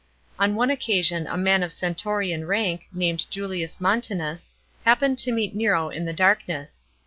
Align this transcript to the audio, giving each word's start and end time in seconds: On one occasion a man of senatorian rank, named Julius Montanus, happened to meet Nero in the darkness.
On 0.39 0.55
one 0.55 0.71
occasion 0.71 1.27
a 1.27 1.37
man 1.37 1.61
of 1.61 1.69
senatorian 1.71 2.47
rank, 2.47 2.87
named 2.91 3.29
Julius 3.29 3.79
Montanus, 3.79 4.55
happened 4.83 5.19
to 5.19 5.31
meet 5.31 5.53
Nero 5.53 5.89
in 5.89 6.05
the 6.05 6.11
darkness. 6.11 6.85